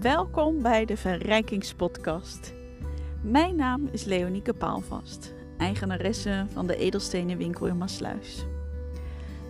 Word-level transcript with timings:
Welkom 0.00 0.62
bij 0.62 0.84
de 0.84 0.96
Verrijkingspodcast. 0.96 2.54
Mijn 3.22 3.56
naam 3.56 3.88
is 3.90 4.04
Leonieke 4.04 4.54
Paalvast, 4.54 5.34
eigenaresse 5.58 6.46
van 6.52 6.66
de 6.66 6.76
Edelstenenwinkel 6.76 7.66
in 7.66 7.78
Maasluis. 7.78 8.46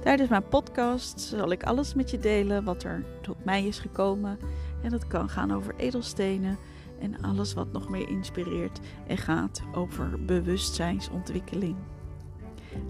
Tijdens 0.02 0.30
mijn 0.30 0.48
podcast 0.48 1.20
zal 1.20 1.52
ik 1.52 1.62
alles 1.62 1.94
met 1.94 2.10
je 2.10 2.18
delen 2.18 2.64
wat 2.64 2.82
er 2.82 3.04
tot 3.20 3.44
mij 3.44 3.64
is 3.64 3.78
gekomen. 3.78 4.38
En 4.82 4.90
dat 4.90 5.06
kan 5.06 5.28
gaan 5.28 5.52
over 5.52 5.74
edelstenen 5.76 6.58
en 7.00 7.22
alles 7.22 7.54
wat 7.54 7.72
nog 7.72 7.88
meer 7.88 8.08
inspireert 8.08 8.80
en 9.06 9.18
gaat 9.18 9.62
over 9.74 10.24
bewustzijnsontwikkeling. 10.24 11.76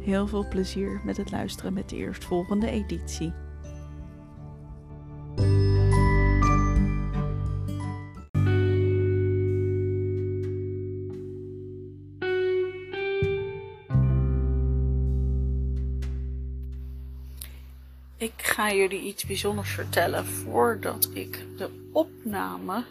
Heel 0.01 0.27
veel 0.27 0.49
plezier 0.49 1.01
met 1.05 1.17
het 1.17 1.31
luisteren 1.31 1.73
met 1.73 1.89
de 1.89 1.97
eerstvolgende 1.97 2.71
editie. 2.71 3.33
Ik 18.17 18.33
ga 18.37 18.73
jullie 18.73 19.01
iets 19.01 19.25
bijzonders 19.25 19.71
vertellen 19.71 20.27
voordat 20.27 21.11
ik 21.13 21.47
de 21.57 21.89
opname 21.93 22.85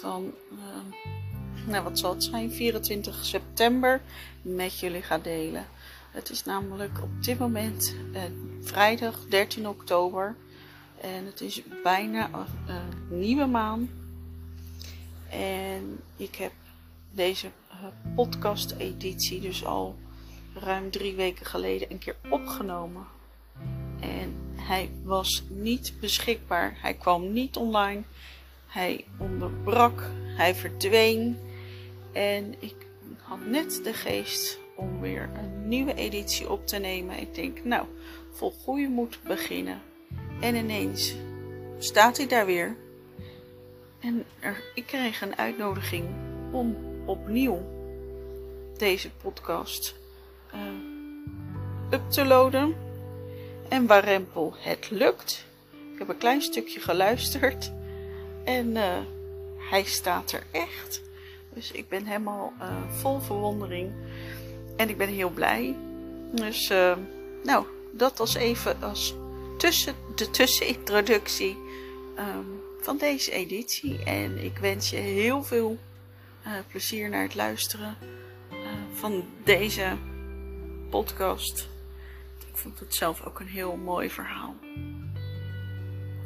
van, 0.00 0.32
uh, 0.52 1.66
nou 1.66 1.84
wat 1.84 1.98
zal 1.98 2.14
het 2.14 2.24
zijn, 2.24 2.52
24 2.52 3.24
september 3.24 4.00
met 4.42 4.78
jullie 4.78 5.02
ga 5.02 5.18
delen. 5.18 5.66
Het 6.10 6.30
is 6.30 6.44
namelijk 6.44 7.02
op 7.02 7.22
dit 7.22 7.38
moment 7.38 7.94
uh, 8.12 8.22
vrijdag 8.60 9.26
13 9.28 9.68
oktober 9.68 10.34
en 11.00 11.26
het 11.26 11.40
is 11.40 11.62
bijna 11.82 12.30
een 12.32 12.74
uh, 12.74 13.18
nieuwe 13.18 13.46
maan. 13.46 13.90
En 15.30 16.00
ik 16.16 16.34
heb 16.34 16.52
deze 17.10 17.46
uh, 17.70 18.14
podcast 18.14 18.70
editie 18.70 19.40
dus 19.40 19.64
al 19.64 19.96
ruim 20.54 20.90
drie 20.90 21.14
weken 21.14 21.46
geleden 21.46 21.90
een 21.90 21.98
keer 21.98 22.16
opgenomen 22.30 23.14
en 24.00 24.36
hij 24.56 24.90
was 25.04 25.42
niet 25.48 25.92
beschikbaar. 26.00 26.76
Hij 26.80 26.94
kwam 26.94 27.32
niet 27.32 27.56
online. 27.56 28.02
Hij 28.66 29.04
onderbrak. 29.18 30.10
Hij 30.36 30.54
verdween. 30.54 31.38
En 32.12 32.54
ik 32.58 32.74
had 33.22 33.46
net 33.46 33.80
de 33.84 33.92
geest 33.92 34.58
om 34.76 35.00
weer 35.00 35.30
een 35.34 35.68
nieuwe 35.68 35.94
editie 35.94 36.50
op 36.50 36.66
te 36.66 36.78
nemen. 36.78 37.20
Ik 37.20 37.34
denk, 37.34 37.64
nou, 37.64 37.86
vol 38.32 38.50
goede 38.50 38.88
moed 38.88 39.18
beginnen. 39.22 39.80
En 40.40 40.54
ineens 40.54 41.14
staat 41.78 42.16
hij 42.16 42.26
daar 42.26 42.46
weer. 42.46 42.76
En 44.00 44.24
ik 44.74 44.86
kreeg 44.86 45.22
een 45.22 45.36
uitnodiging 45.36 46.04
om 46.52 46.76
opnieuw 47.04 47.74
deze 48.76 49.10
podcast 49.10 49.94
uh, 50.54 50.60
up 51.90 52.10
te 52.10 52.24
loaden 52.24 52.85
en 53.68 53.86
warempel 53.86 54.54
het 54.58 54.90
lukt. 54.90 55.44
Ik 55.92 55.98
heb 55.98 56.08
een 56.08 56.18
klein 56.18 56.42
stukje 56.42 56.80
geluisterd 56.80 57.72
en 58.44 58.66
uh, 58.66 58.98
hij 59.70 59.84
staat 59.84 60.32
er 60.32 60.42
echt. 60.50 61.02
Dus 61.54 61.70
ik 61.70 61.88
ben 61.88 62.04
helemaal 62.04 62.52
uh, 62.60 62.90
vol 62.90 63.20
verwondering 63.20 63.92
en 64.76 64.88
ik 64.88 64.96
ben 64.96 65.08
heel 65.08 65.30
blij. 65.30 65.76
Dus 66.32 66.70
uh, 66.70 66.96
nou, 67.42 67.66
dat 67.92 68.20
als 68.20 68.34
even 68.34 68.82
als 68.82 69.14
tussen, 69.58 69.94
de 70.14 70.30
tussenintroductie 70.30 71.58
um, 72.18 72.60
van 72.80 72.96
deze 72.96 73.30
editie. 73.30 74.04
En 74.04 74.44
ik 74.44 74.58
wens 74.58 74.90
je 74.90 74.96
heel 74.96 75.44
veel 75.44 75.78
plezier 76.68 77.08
naar 77.08 77.22
het 77.22 77.34
luisteren 77.34 77.96
van 78.92 79.24
deze 79.44 79.96
podcast. 80.90 81.68
Ik 82.56 82.62
vond 82.62 82.80
het 82.80 82.94
zelf 82.94 83.22
ook 83.22 83.40
een 83.40 83.46
heel 83.46 83.76
mooi 83.76 84.10
verhaal. 84.10 84.54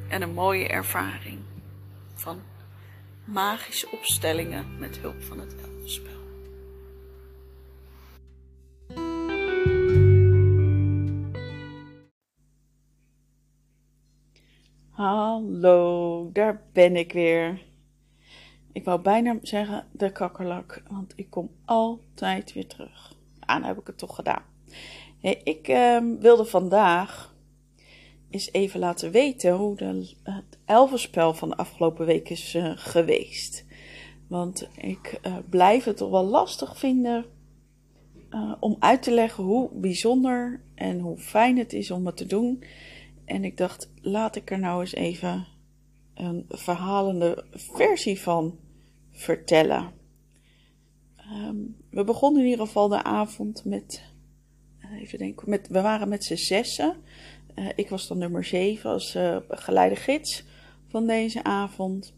En 0.09 0.23
een 0.23 0.33
mooie 0.33 0.69
ervaring 0.69 1.41
van 2.15 2.41
magische 3.25 3.91
opstellingen 3.91 4.79
met 4.79 4.99
hulp 4.99 5.23
van 5.23 5.39
het 5.41 5.55
elfenspel. 5.61 6.21
Hallo, 14.91 16.31
daar 16.33 16.63
ben 16.73 16.97
ik 16.97 17.13
weer. 17.13 17.63
Ik 18.73 18.85
wou 18.85 19.01
bijna 19.01 19.39
zeggen 19.43 19.87
de 19.93 20.13
kakkerlak, 20.13 20.83
want 20.89 21.13
ik 21.17 21.31
kom 21.31 21.51
altijd 21.65 22.53
weer 22.53 22.67
terug. 22.67 23.15
Ah, 23.41 23.57
nou 23.57 23.67
heb 23.67 23.79
ik 23.81 23.87
het 23.87 23.99
toch 23.99 24.15
gedaan. 24.15 24.43
Ik 25.21 25.69
uh, 25.69 25.99
wilde 26.19 26.45
vandaag 26.45 27.35
eens 28.31 28.53
even 28.53 28.81
laten 28.81 29.11
weten 29.11 29.55
hoe 29.55 29.77
de, 29.77 30.15
het 30.23 30.59
elfenspel 30.65 31.35
van 31.35 31.49
de 31.49 31.57
afgelopen 31.57 32.07
week 32.07 32.29
is 32.29 32.55
uh, 32.55 32.73
geweest. 32.75 33.65
Want 34.27 34.69
ik 34.77 35.21
uh, 35.27 35.37
blijf 35.49 35.85
het 35.85 35.97
toch 35.97 36.11
wel 36.11 36.25
lastig 36.25 36.79
vinden 36.79 37.25
uh, 38.31 38.53
om 38.61 38.77
uit 38.79 39.03
te 39.03 39.11
leggen 39.11 39.45
hoe 39.45 39.71
bijzonder 39.73 40.61
en 40.75 40.99
hoe 40.99 41.19
fijn 41.19 41.59
het 41.59 41.73
is 41.73 41.91
om 41.91 42.07
het 42.07 42.17
te 42.17 42.27
doen. 42.27 42.65
En 43.25 43.45
ik 43.45 43.57
dacht, 43.57 43.91
laat 44.01 44.37
ik 44.37 44.51
er 44.51 44.59
nou 44.59 44.81
eens 44.81 44.95
even 44.95 45.47
een 46.15 46.45
verhalende 46.49 47.45
versie 47.51 48.21
van 48.21 48.59
vertellen. 49.11 49.93
Um, 51.33 51.77
we 51.91 52.05
begonnen 52.05 52.43
in 52.43 52.49
ieder 52.49 52.67
geval 52.67 52.89
de 52.89 53.03
avond 53.03 53.65
met 53.65 54.10
even 54.93 55.19
denken, 55.19 55.51
met, 55.51 55.69
we 55.69 55.81
waren 55.81 56.09
met 56.09 56.25
z'n 56.25 56.35
zessen. 56.35 56.97
Uh, 57.55 57.69
ik 57.75 57.89
was 57.89 58.09
dan 58.09 58.19
nummer 58.19 58.45
zeven 58.45 58.91
als 58.91 59.15
uh, 59.15 59.37
geleidegids 59.49 60.45
van 60.89 61.07
deze 61.07 61.45
avond. 61.45 62.15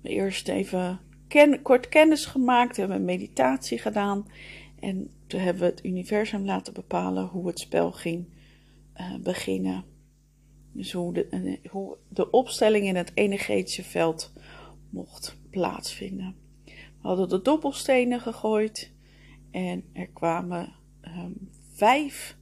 We 0.00 0.08
eerst 0.08 0.48
even 0.48 1.00
ken, 1.28 1.62
kort 1.62 1.88
kennis 1.88 2.26
gemaakt, 2.26 2.76
hebben 2.76 2.96
een 2.96 3.04
meditatie 3.04 3.78
gedaan. 3.78 4.26
En 4.80 5.10
toen 5.26 5.40
hebben 5.40 5.62
we 5.62 5.68
het 5.68 5.84
universum 5.84 6.44
laten 6.44 6.72
bepalen 6.72 7.26
hoe 7.26 7.46
het 7.46 7.58
spel 7.58 7.92
ging 7.92 8.26
beginnen. 9.20 9.84
Dus 10.72 10.92
hoe 10.92 11.12
de, 11.12 11.58
hoe 11.68 11.96
de 12.08 12.30
opstelling 12.30 12.86
in 12.86 12.96
het 12.96 13.10
energetische 13.14 13.84
veld 13.84 14.32
mocht 14.90 15.36
plaatsvinden. 15.50 16.34
We 16.64 17.08
hadden 17.08 17.28
de 17.28 17.42
dobbelstenen 17.42 18.20
gegooid 18.20 18.90
en 19.50 19.84
er 19.92 20.06
kwamen 20.06 20.72
um, 21.06 21.50
vijf, 21.74 22.36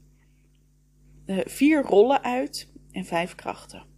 uh, 1.27 1.39
vier 1.45 1.83
rollen 1.83 2.23
uit 2.23 2.73
en 2.93 3.05
vijf 3.05 3.35
krachten. 3.35 3.89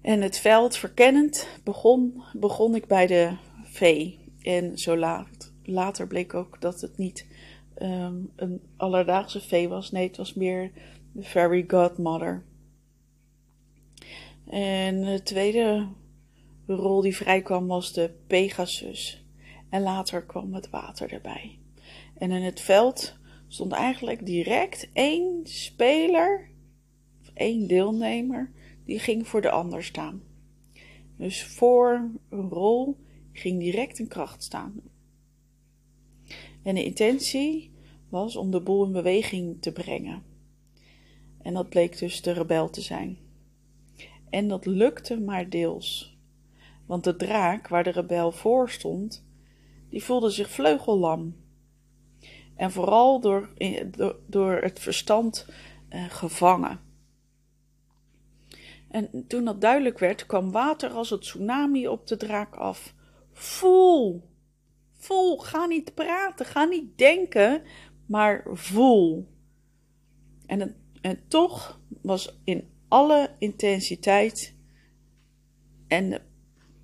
En 0.00 0.20
het 0.20 0.38
veld 0.38 0.76
verkennend 0.76 1.48
begon, 1.64 2.22
begon 2.32 2.74
ik 2.74 2.86
bij 2.86 3.06
de 3.06 3.36
vee. 3.62 4.32
En 4.42 4.78
zo 4.78 4.96
laat, 4.96 5.52
later 5.62 6.06
bleek 6.06 6.34
ook 6.34 6.60
dat 6.60 6.80
het 6.80 6.96
niet 6.96 7.26
um, 7.82 8.32
een 8.36 8.60
alledaagse 8.76 9.40
vee 9.40 9.68
was. 9.68 9.90
Nee, 9.90 10.06
het 10.06 10.16
was 10.16 10.34
meer 10.34 10.72
de 11.12 11.22
fairy 11.22 11.64
godmother. 11.68 12.44
En 14.46 15.00
de 15.00 15.22
tweede 15.22 15.88
rol 16.66 17.00
die 17.00 17.16
vrijkwam 17.16 17.66
was 17.66 17.92
de 17.92 18.10
Pegasus. 18.26 19.24
En 19.70 19.82
later 19.82 20.22
kwam 20.22 20.54
het 20.54 20.70
water 20.70 21.12
erbij. 21.12 21.58
En 22.18 22.30
in 22.30 22.42
het 22.42 22.60
veld 22.60 23.16
stond 23.48 23.72
eigenlijk 23.72 24.26
direct 24.26 24.90
één 24.92 25.40
speler, 25.42 26.50
of 27.20 27.30
één 27.34 27.66
deelnemer, 27.66 28.52
die 28.84 28.98
ging 28.98 29.28
voor 29.28 29.40
de 29.40 29.50
ander 29.50 29.84
staan. 29.84 30.22
Dus 31.16 31.44
voor 31.44 32.10
een 32.28 32.48
rol 32.48 32.96
ging 33.32 33.60
direct 33.60 33.98
een 33.98 34.08
kracht 34.08 34.42
staan. 34.42 34.80
En 36.62 36.74
de 36.74 36.84
intentie 36.84 37.72
was 38.08 38.36
om 38.36 38.50
de 38.50 38.60
boel 38.60 38.84
in 38.84 38.92
beweging 38.92 39.62
te 39.62 39.72
brengen. 39.72 40.22
En 41.42 41.54
dat 41.54 41.68
bleek 41.68 41.98
dus 41.98 42.22
de 42.22 42.32
rebel 42.32 42.70
te 42.70 42.80
zijn. 42.80 43.18
En 44.30 44.48
dat 44.48 44.66
lukte 44.66 45.20
maar 45.20 45.48
deels. 45.48 46.18
Want 46.86 47.04
de 47.04 47.16
draak 47.16 47.68
waar 47.68 47.84
de 47.84 47.90
rebel 47.90 48.32
voor 48.32 48.70
stond, 48.70 49.26
die 49.88 50.04
voelde 50.04 50.30
zich 50.30 50.50
vleugellam. 50.50 51.34
En 52.58 52.70
vooral 52.70 53.20
door, 53.20 53.48
door, 53.90 54.16
door 54.26 54.52
het 54.52 54.78
verstand 54.78 55.46
uh, 55.90 56.04
gevangen. 56.08 56.80
En 58.88 59.24
toen 59.26 59.44
dat 59.44 59.60
duidelijk 59.60 59.98
werd, 59.98 60.26
kwam 60.26 60.50
water 60.50 60.90
als 60.90 61.10
het 61.10 61.20
tsunami 61.20 61.88
op 61.88 62.06
de 62.06 62.16
draak 62.16 62.54
af. 62.54 62.94
Voel, 63.32 64.22
voel, 64.94 65.38
ga 65.38 65.66
niet 65.66 65.94
praten, 65.94 66.46
ga 66.46 66.64
niet 66.64 66.98
denken, 66.98 67.62
maar 68.06 68.46
voel. 68.52 69.28
En, 70.46 70.76
en 71.00 71.22
toch 71.28 71.80
was 72.02 72.40
in 72.44 72.68
alle 72.88 73.30
intensiteit 73.38 74.56
En 75.88 76.10
de 76.10 76.20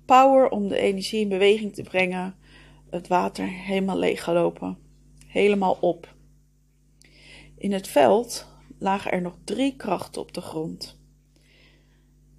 power 0.05 0.49
om 0.49 0.67
de 0.67 0.77
energie 0.77 1.19
in 1.19 1.29
beweging 1.29 1.73
te 1.73 1.83
brengen, 1.83 2.35
het 2.89 3.07
water 3.07 3.47
helemaal 3.47 3.97
leeggelopen. 3.97 4.84
Helemaal 5.35 5.77
op. 5.81 6.15
In 7.57 7.71
het 7.71 7.87
veld 7.87 8.47
lagen 8.79 9.11
er 9.11 9.21
nog 9.21 9.37
drie 9.43 9.75
krachten 9.75 10.21
op 10.21 10.33
de 10.33 10.41
grond. 10.41 10.99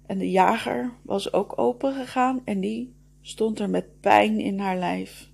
En 0.05 0.17
de 0.17 0.31
jager 0.31 0.93
was 1.03 1.33
ook 1.33 1.59
opengegaan 1.59 2.41
en 2.45 2.59
die 2.59 2.95
stond 3.21 3.59
er 3.59 3.69
met 3.69 3.99
pijn 3.99 4.39
in 4.39 4.59
haar 4.59 4.77
lijf. 4.77 5.29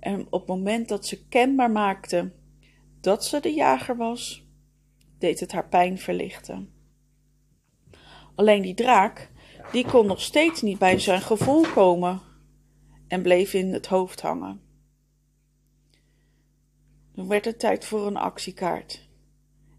En 0.00 0.26
op 0.30 0.40
het 0.40 0.48
moment 0.48 0.88
dat 0.88 1.06
ze 1.06 1.26
kenbaar 1.28 1.70
maakte 1.70 2.32
dat 3.00 3.24
ze 3.24 3.40
de 3.40 3.52
jager 3.52 3.96
was, 3.96 4.46
deed 5.18 5.40
het 5.40 5.52
haar 5.52 5.68
pijn 5.68 5.98
verlichten. 5.98 6.72
Alleen 8.34 8.62
die 8.62 8.74
draak, 8.74 9.30
die 9.72 9.86
kon 9.86 10.06
nog 10.06 10.20
steeds 10.20 10.62
niet 10.62 10.78
bij 10.78 10.98
zijn 10.98 11.20
gevoel 11.20 11.64
komen 11.74 12.20
en 13.06 13.22
bleef 13.22 13.54
in 13.54 13.72
het 13.72 13.86
hoofd 13.86 14.20
hangen. 14.20 14.67
Toen 17.18 17.28
werd 17.28 17.44
het 17.44 17.58
tijd 17.58 17.84
voor 17.84 18.06
een 18.06 18.16
actiekaart. 18.16 19.08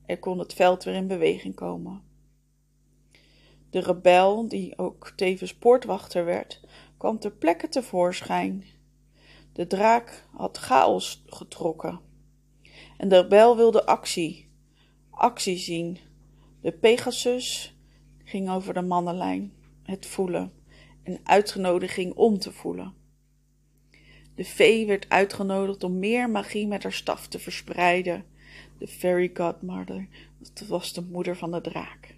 Er 0.06 0.20
kon 0.20 0.40
het 0.40 0.54
veld 0.54 0.84
weer 0.84 0.94
in 0.94 1.08
beweging 1.08 1.56
komen. 1.56 2.04
De 3.70 3.80
rebel, 3.80 4.48
die 4.48 4.78
ook 4.78 5.14
tevens 5.16 5.56
poortwachter 5.56 6.26
werd, 6.26 6.62
kwam 6.98 7.20
ter 7.20 7.32
plekke 7.32 7.70
tevoorschijn. 7.70 8.66
De 9.54 9.68
draak 9.68 10.26
had 10.32 10.58
chaos 10.58 11.24
getrokken. 11.26 12.00
En 12.98 13.10
de 13.10 13.22
rebel 13.22 13.56
wilde 13.56 13.86
actie, 13.86 14.50
actie 15.10 15.58
zien. 15.58 15.98
De 16.62 16.72
Pegasus 16.72 17.78
ging 18.24 18.50
over 18.50 18.74
de 18.74 18.82
mannenlijn, 18.82 19.54
het 19.84 20.06
voelen, 20.06 20.54
en 21.04 21.20
uitgenodiging 21.24 22.14
om 22.14 22.40
te 22.40 22.52
voelen. 22.52 22.99
De 24.40 24.46
vee 24.46 24.88
werd 24.88 25.10
uitgenodigd 25.10 25.84
om 25.84 26.00
meer 26.00 26.30
magie 26.30 26.68
met 26.68 26.84
haar 26.84 26.94
staf 26.94 27.28
te 27.28 27.40
verspreiden. 27.40 28.26
De 28.78 28.88
fairy 28.88 29.32
godmother, 29.34 30.08
dat 30.38 30.68
was 30.68 30.94
de 30.94 31.02
moeder 31.02 31.38
van 31.38 31.52
de 31.52 31.62
draak. 31.62 32.16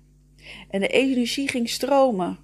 En 0.69 0.79
de 0.79 0.87
energie 0.87 1.47
ging 1.47 1.69
stromen. 1.69 2.37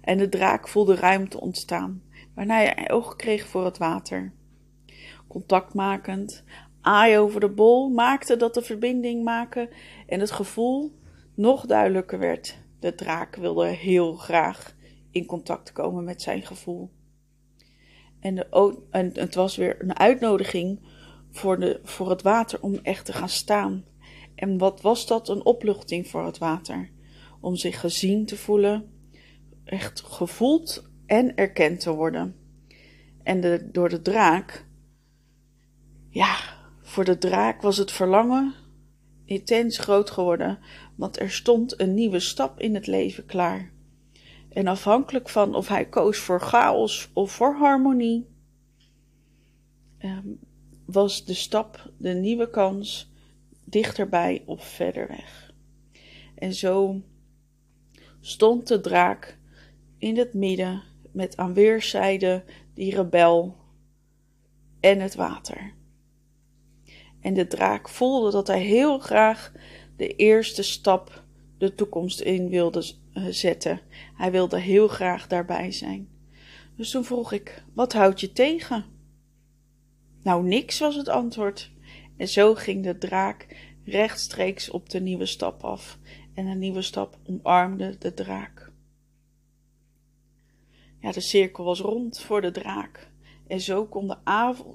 En 0.00 0.18
de 0.18 0.28
draak 0.28 0.68
voelde 0.68 0.94
ruimte 0.94 1.40
ontstaan, 1.40 2.02
waarna 2.34 2.54
hij 2.54 2.90
oog 2.90 3.16
kreeg 3.16 3.46
voor 3.46 3.64
het 3.64 3.78
water. 3.78 4.32
Contactmakend, 5.26 6.44
aai 6.80 7.18
over 7.18 7.40
de 7.40 7.50
bol 7.50 7.88
maakte 7.88 8.36
dat 8.36 8.54
de 8.54 8.62
verbinding 8.62 9.24
maken 9.24 9.68
en 10.06 10.20
het 10.20 10.30
gevoel 10.30 10.92
nog 11.34 11.66
duidelijker 11.66 12.18
werd. 12.18 12.58
De 12.78 12.94
draak 12.94 13.36
wilde 13.36 13.66
heel 13.66 14.14
graag 14.14 14.76
in 15.10 15.26
contact 15.26 15.72
komen 15.72 16.04
met 16.04 16.22
zijn 16.22 16.42
gevoel. 16.42 16.90
En, 18.20 18.46
het 19.14 19.34
was 19.34 19.56
weer 19.56 19.76
een 19.82 19.98
uitnodiging 19.98 20.80
voor, 21.30 21.60
de, 21.60 21.80
voor 21.82 22.10
het 22.10 22.22
water 22.22 22.62
om 22.62 22.78
echt 22.82 23.04
te 23.04 23.12
gaan 23.12 23.28
staan. 23.28 23.84
En 24.34 24.58
wat 24.58 24.80
was 24.80 25.06
dat? 25.06 25.28
Een 25.28 25.44
opluchting 25.44 26.08
voor 26.08 26.24
het 26.24 26.38
water. 26.38 26.90
Om 27.40 27.56
zich 27.56 27.80
gezien 27.80 28.26
te 28.26 28.36
voelen, 28.36 28.90
echt 29.64 30.00
gevoeld 30.00 30.90
en 31.06 31.36
erkend 31.36 31.80
te 31.80 31.94
worden. 31.94 32.36
En 33.22 33.40
de, 33.40 33.68
door 33.72 33.88
de 33.88 34.02
draak, 34.02 34.66
ja, 36.08 36.36
voor 36.82 37.04
de 37.04 37.18
draak 37.18 37.62
was 37.62 37.76
het 37.76 37.92
verlangen 37.92 38.54
intens 39.24 39.78
groot 39.78 40.10
geworden, 40.10 40.58
want 40.96 41.20
er 41.20 41.30
stond 41.30 41.80
een 41.80 41.94
nieuwe 41.94 42.20
stap 42.20 42.60
in 42.60 42.74
het 42.74 42.86
leven 42.86 43.26
klaar. 43.26 43.72
En 44.50 44.66
afhankelijk 44.66 45.28
van 45.28 45.54
of 45.54 45.68
hij 45.68 45.88
koos 45.88 46.18
voor 46.18 46.40
chaos 46.40 47.10
of 47.12 47.32
voor 47.32 47.54
harmonie, 47.54 48.28
ehm, 49.98 50.28
was 50.84 51.24
de 51.24 51.34
stap, 51.34 51.92
de 51.96 52.14
nieuwe 52.14 52.50
kans, 52.50 53.12
dichterbij 53.64 54.42
of 54.46 54.64
verder 54.64 55.08
weg. 55.08 55.52
En 56.34 56.54
zo 56.54 57.02
stond 58.20 58.68
de 58.68 58.80
draak 58.80 59.38
in 59.98 60.16
het 60.16 60.34
midden 60.34 60.82
met 61.12 61.36
aan 61.36 61.54
weerszijden 61.54 62.44
die 62.74 62.94
rebel 62.94 63.56
en 64.80 65.00
het 65.00 65.14
water. 65.14 65.74
En 67.20 67.34
de 67.34 67.46
draak 67.46 67.88
voelde 67.88 68.30
dat 68.30 68.46
hij 68.46 68.60
heel 68.60 68.98
graag 68.98 69.52
de 69.96 70.14
eerste 70.14 70.62
stap 70.62 71.24
de 71.60 71.74
toekomst 71.74 72.20
in 72.20 72.48
wilde 72.48 72.92
eh, 73.12 73.26
zetten. 73.30 73.80
Hij 74.14 74.30
wilde 74.30 74.58
heel 74.58 74.88
graag 74.88 75.26
daarbij 75.26 75.72
zijn. 75.72 76.08
Dus 76.76 76.90
toen 76.90 77.04
vroeg 77.04 77.32
ik: 77.32 77.64
Wat 77.74 77.92
houdt 77.92 78.20
je 78.20 78.32
tegen? 78.32 78.84
Nou, 80.22 80.44
niks 80.46 80.78
was 80.78 80.96
het 80.96 81.08
antwoord. 81.08 81.70
En 82.16 82.28
zo 82.28 82.54
ging 82.54 82.84
de 82.84 82.98
draak 82.98 83.46
rechtstreeks 83.84 84.70
op 84.70 84.90
de 84.90 85.00
nieuwe 85.00 85.26
stap 85.26 85.64
af. 85.64 85.98
En 86.34 86.46
een 86.46 86.58
nieuwe 86.58 86.82
stap 86.82 87.18
omarmde 87.26 87.98
de 87.98 88.14
draak. 88.14 88.72
Ja, 91.00 91.12
de 91.12 91.20
cirkel 91.20 91.64
was 91.64 91.80
rond 91.80 92.20
voor 92.20 92.40
de 92.40 92.50
draak. 92.50 93.10
En 93.46 93.60
zo 93.60 93.86
konden, 93.86 94.22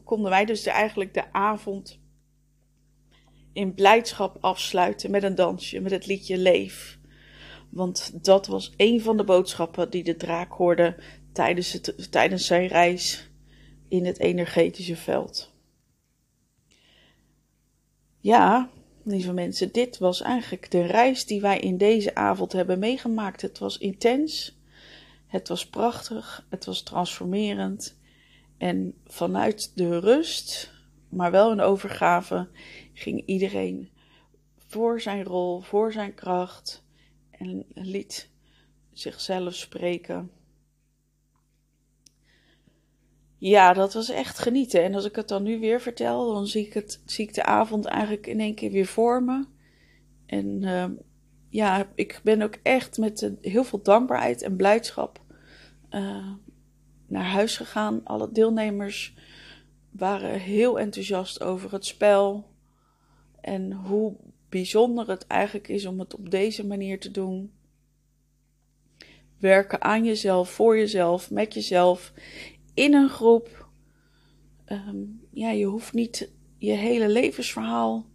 konden 0.04 0.30
wij 0.30 0.46
dus 0.46 0.66
eigenlijk 0.66 1.14
de 1.14 1.34
avond 1.34 2.00
in 3.56 3.74
blijdschap 3.74 4.38
afsluiten 4.42 5.12
met 5.12 5.24
een 5.24 5.36
dansje, 5.36 5.80
met 5.80 5.92
het 5.92 6.06
liedje 6.06 6.38
Leef. 6.38 7.00
Want 7.69 8.24
dat 8.25 8.48
was 8.48 8.74
een 8.78 9.02
van 9.02 9.18
de 9.18 9.24
boodschappen 9.24 9.90
die 9.90 10.04
de 10.04 10.16
draak 10.16 10.52
hoorde 10.52 10.96
tijdens, 11.34 11.72
het, 11.72 12.12
tijdens 12.12 12.46
zijn 12.46 12.68
reis 12.68 13.30
in 13.88 14.06
het 14.06 14.19
energetische 14.19 14.96
veld. 14.96 15.54
Ja, 18.19 18.69
lieve 19.04 19.34
mensen, 19.34 19.72
dit 19.72 19.98
was 19.98 20.22
eigenlijk 20.22 20.72
de 20.72 20.86
reis 20.86 21.25
die 21.25 21.42
wij 21.42 21.60
in 21.60 21.78
deze 21.78 22.16
avond 22.16 22.52
hebben 22.52 22.80
meegemaakt. 22.80 23.42
Het 23.42 23.60
was 23.60 23.78
intens, 23.78 24.60
het 25.28 25.48
was 25.48 25.68
prachtig, 25.68 26.46
het 26.50 26.66
was 26.66 26.81
transformerend. 26.81 27.98
En 28.57 28.94
vanuit 29.06 29.72
de 29.75 30.00
rust, 30.00 30.75
maar 31.16 31.32
wel 31.32 31.52
een 31.52 31.62
overgave, 31.62 32.50
ging 32.94 33.26
iedereen 33.26 33.90
voor 34.68 35.02
zijn 35.02 35.24
rol, 35.24 35.62
voor 35.62 35.92
zijn 35.92 36.14
kracht 36.14 36.86
en 37.31 37.66
liet 37.74 38.30
zichzelf 38.94 39.54
spreken. 39.54 40.31
Ja, 43.38 43.74
dat 43.74 43.94
was 43.94 44.10
echt 44.10 44.40
genieten. 44.40 44.84
En 44.84 44.94
als 44.94 45.06
ik 45.06 45.16
het 45.16 45.28
dan 45.28 45.44
nu 45.44 45.60
weer 45.60 45.81
vertel, 45.81 46.34
dan 46.34 46.48
zie 46.48 46.66
ik, 46.66 46.74
het, 46.74 47.02
zie 47.06 47.28
ik 47.28 47.34
de 47.34 47.44
avond 47.44 47.86
eigenlijk 47.86 48.28
in 48.28 48.40
één 48.40 48.56
keer 48.56 48.72
weer 48.72 48.86
voor 48.86 49.24
me. 49.24 49.45
En 50.26 50.62
uh, 50.62 50.86
ja, 51.50 51.92
ik 51.95 52.19
ben 52.24 52.42
ook 52.42 52.57
echt 52.64 52.98
met 52.98 53.31
heel 53.42 53.64
veel 53.64 53.81
dankbaarheid 53.81 54.42
en 54.42 54.56
blijdschap 54.56 55.24
uh, 55.92 56.31
naar 57.07 57.26
huis 57.26 57.57
gegaan. 57.57 58.02
Alle 58.04 58.31
deelnemers 58.31 59.14
waren 59.97 60.40
heel 60.40 60.80
enthousiast 60.80 61.42
over 61.42 61.71
het 61.71 61.85
spel. 61.85 62.49
En 63.42 63.71
hoe 63.71 64.16
bijzonder 64.49 65.09
het 65.09 65.28
eigenlijk 65.28 65.68
is 65.68 65.85
om 65.85 65.99
het 65.99 66.16
op 66.16 66.30
deze 66.30 66.66
manier 66.66 66.99
te 66.99 67.11
doen. 67.11 67.52
Werken 69.37 69.81
aan 69.81 70.06
jezelf, 70.06 70.49
voor 70.49 70.78
jezelf, 70.78 71.31
met 71.31 71.54
jezelf, 71.54 72.14
in 72.73 72.94
een 72.94 73.09
groep. 73.09 73.69
Um, 74.68 75.28
ja, 75.31 75.49
je 75.49 75.66
hoeft 75.66 75.94
niet 75.94 76.31
je 76.57 76.71
hele 76.71 77.09
levensverhaal 77.09 78.06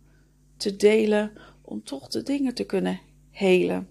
te 0.56 0.76
delen 0.76 1.32
om 1.62 1.84
toch 1.84 2.08
de 2.08 2.22
dingen 2.22 2.54
te 2.54 2.64
kunnen 2.64 3.00
helen. 3.30 3.88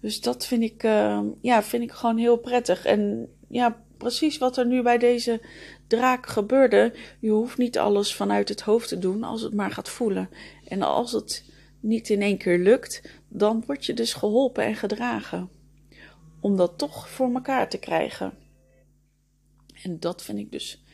Dus 0.00 0.20
dat 0.20 0.46
vind 0.46 0.62
ik, 0.62 0.82
uh, 0.82 1.20
ja, 1.40 1.62
vind 1.62 1.82
ik 1.82 1.92
gewoon 1.92 2.16
heel 2.16 2.36
prettig. 2.36 2.84
En 2.84 3.28
ja, 3.48 3.83
precies 4.04 4.38
wat 4.38 4.56
er 4.56 4.66
nu 4.66 4.82
bij 4.82 4.98
deze 4.98 5.40
draak 5.86 6.26
gebeurde. 6.26 6.94
Je 7.20 7.30
hoeft 7.30 7.58
niet 7.58 7.78
alles 7.78 8.14
vanuit 8.14 8.48
het 8.48 8.60
hoofd 8.60 8.88
te 8.88 8.98
doen 8.98 9.22
als 9.22 9.42
het 9.42 9.54
maar 9.54 9.70
gaat 9.70 9.88
voelen. 9.88 10.30
En 10.64 10.82
als 10.82 11.12
het 11.12 11.44
niet 11.80 12.10
in 12.10 12.22
één 12.22 12.38
keer 12.38 12.58
lukt, 12.58 13.02
dan 13.28 13.62
word 13.66 13.86
je 13.86 13.94
dus 13.94 14.14
geholpen 14.14 14.64
en 14.64 14.74
gedragen. 14.74 15.50
Om 16.40 16.56
dat 16.56 16.78
toch 16.78 17.08
voor 17.08 17.34
elkaar 17.34 17.68
te 17.68 17.78
krijgen. 17.78 18.34
En 19.82 20.00
dat 20.00 20.22
vind 20.22 20.38
ik 20.38 20.52
dus 20.52 20.84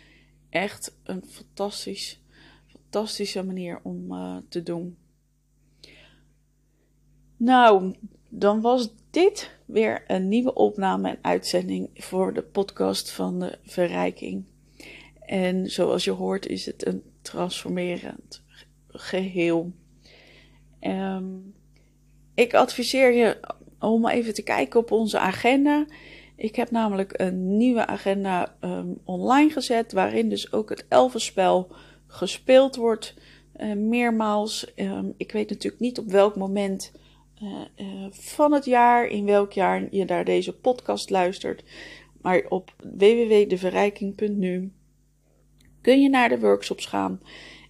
echt 0.51 0.97
een 1.05 1.25
fantastisch, 1.29 2.21
fantastische 2.67 3.43
manier 3.43 3.81
om 3.83 4.13
uh, 4.13 4.37
te 4.49 4.63
doen. 4.63 4.97
Nou, 7.37 7.95
dan 8.29 8.61
was 8.61 8.89
dit 9.11 9.59
weer 9.73 10.05
een 10.07 10.29
nieuwe 10.29 10.55
opname 10.55 11.09
en 11.09 11.19
uitzending 11.23 11.91
voor 11.95 12.35
de 12.35 12.43
podcast 12.43 13.11
van 13.11 13.39
de 13.39 13.59
verrijking. 13.63 14.45
En 15.21 15.71
zoals 15.71 16.05
je 16.05 16.11
hoort 16.11 16.47
is 16.47 16.67
het 16.67 16.87
een 16.87 17.03
transformerend 17.23 18.43
geheel. 18.89 19.73
Um, 20.81 21.55
ik 22.35 22.55
adviseer 22.55 23.13
je 23.13 23.41
om 23.79 24.09
even 24.09 24.35
te 24.35 24.43
kijken 24.43 24.81
op 24.81 24.91
onze 24.91 25.19
agenda. 25.19 25.87
Ik 26.37 26.57
heb 26.57 26.71
namelijk 26.71 27.13
een 27.17 27.57
nieuwe 27.57 27.87
agenda 27.87 28.57
ehm, 28.61 28.89
online 29.05 29.51
gezet, 29.51 29.93
waarin 29.93 30.29
dus 30.29 30.53
ook 30.53 30.69
het 30.69 30.85
elfenspel 30.89 31.73
gespeeld 32.07 32.77
wordt. 32.77 33.15
Uh, 33.57 33.73
meermaals. 33.73 34.75
Ehm, 34.75 35.07
ik 35.17 35.33
weet 35.33 35.51
natuurlijk 35.51 35.83
niet 35.83 35.99
op 35.99 36.07
welk 36.11 36.37
moment 36.37 36.93
van 38.11 38.53
het 38.53 38.65
jaar, 38.65 39.07
in 39.07 39.25
welk 39.25 39.53
jaar 39.53 39.95
je 39.95 40.05
naar 40.05 40.25
deze 40.25 40.57
podcast 40.57 41.11
luistert. 41.11 41.65
Maar 42.21 42.47
op 42.49 42.75
www.deverrijking.nu 42.79 44.73
kun 45.81 46.03
je 46.03 46.09
naar 46.09 46.29
de 46.29 46.41
workshops 46.41 46.87
gaan. 46.87 47.21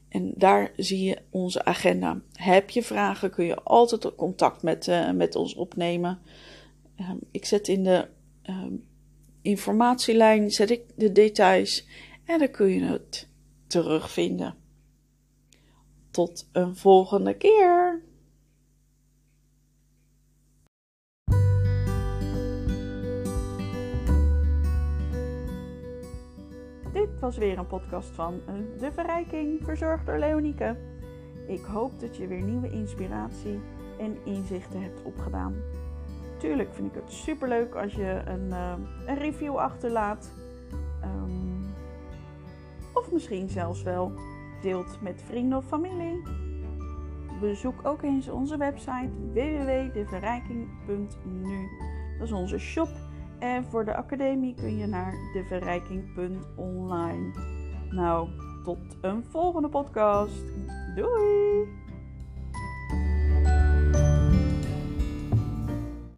En 0.09 0.33
daar 0.37 0.73
zie 0.77 1.05
je 1.05 1.19
onze 1.31 1.65
agenda. 1.65 2.21
Heb 2.33 2.71
je 2.71 2.83
vragen, 2.83 3.31
kun 3.31 3.45
je 3.45 3.63
altijd 3.63 4.15
contact 4.15 4.63
met, 4.63 4.87
uh, 4.87 5.11
met 5.11 5.37
ons 5.37 5.55
opnemen. 5.55 6.19
Um, 7.01 7.19
ik 7.31 7.45
zet 7.45 7.69
in 7.69 7.85
de 7.85 8.09
um, 8.49 8.89
informatielijn 9.43 10.51
zet 10.51 10.71
ik 10.71 10.83
de 10.97 11.13
details 11.13 11.87
en 12.25 12.39
dan 12.39 12.51
kun 12.51 12.69
je 12.69 12.85
het 12.85 13.29
terugvinden. 13.67 14.55
Tot 16.11 16.49
een 16.53 16.77
volgende 16.77 17.35
keer. 17.35 18.03
Was 27.21 27.37
weer 27.37 27.59
een 27.59 27.67
podcast 27.67 28.09
van 28.09 28.41
De 28.79 28.93
Verrijking, 28.93 29.65
verzorgd 29.65 30.07
door 30.07 30.19
Leonieke. 30.19 30.77
Ik 31.47 31.65
hoop 31.65 32.01
dat 32.01 32.17
je 32.17 32.27
weer 32.27 32.43
nieuwe 32.43 32.71
inspiratie 32.71 33.61
en 33.99 34.17
inzichten 34.25 34.83
hebt 34.83 35.03
opgedaan. 35.03 35.55
Tuurlijk 36.39 36.75
vind 36.75 36.89
ik 36.89 36.95
het 37.03 37.13
super 37.13 37.49
leuk 37.49 37.75
als 37.75 37.95
je 37.95 38.23
een, 38.25 38.47
uh, 38.47 38.73
een 39.07 39.19
review 39.19 39.57
achterlaat. 39.57 40.31
Um, 41.05 41.75
of 42.95 43.13
misschien 43.13 43.49
zelfs 43.49 43.83
wel 43.83 44.13
deelt 44.63 45.01
met 45.01 45.23
vrienden 45.27 45.59
of 45.59 45.65
familie. 45.65 46.23
Bezoek 47.41 47.87
ook 47.87 48.03
eens 48.03 48.29
onze 48.29 48.57
website 48.57 49.11
www.deverrijking.nu. 49.33 51.69
Dat 52.19 52.27
is 52.27 52.33
onze 52.33 52.59
shop. 52.59 52.89
En 53.41 53.65
voor 53.65 53.85
de 53.85 53.97
academie 53.97 54.55
kun 54.55 54.77
je 54.77 54.87
naar 54.87 55.15
deverrijking.online. 55.33 57.33
Nou, 57.91 58.29
tot 58.65 58.79
een 59.01 59.25
volgende 59.25 59.69
podcast. 59.69 60.45
Doei! 60.95 61.90